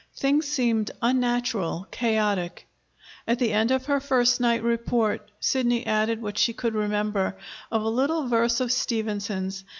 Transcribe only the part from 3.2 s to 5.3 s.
At the end of her first night report